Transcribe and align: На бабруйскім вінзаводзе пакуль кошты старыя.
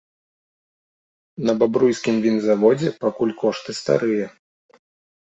На 1.49 1.53
бабруйскім 1.59 2.15
вінзаводзе 2.25 2.89
пакуль 3.07 3.37
кошты 3.45 3.71
старыя. 3.85 4.25